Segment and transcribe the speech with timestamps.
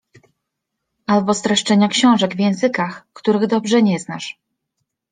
[1.05, 4.39] albo streszczenia książek w językach, których dobrze nie znasz.